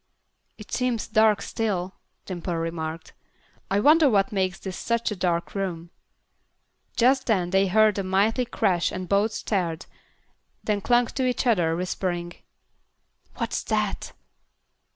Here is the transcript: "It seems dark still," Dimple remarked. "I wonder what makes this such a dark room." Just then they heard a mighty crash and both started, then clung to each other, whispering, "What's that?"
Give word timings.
"It 0.57 0.71
seems 0.71 1.07
dark 1.07 1.43
still," 1.43 1.93
Dimple 2.25 2.55
remarked. 2.55 3.13
"I 3.69 3.79
wonder 3.79 4.09
what 4.09 4.31
makes 4.31 4.57
this 4.57 4.75
such 4.75 5.11
a 5.11 5.15
dark 5.15 5.53
room." 5.53 5.91
Just 6.97 7.27
then 7.27 7.51
they 7.51 7.67
heard 7.67 7.99
a 7.99 8.03
mighty 8.03 8.45
crash 8.45 8.91
and 8.91 9.07
both 9.07 9.31
started, 9.31 9.85
then 10.63 10.81
clung 10.81 11.05
to 11.05 11.25
each 11.27 11.45
other, 11.45 11.75
whispering, 11.75 12.33
"What's 13.37 13.61
that?" 13.65 14.13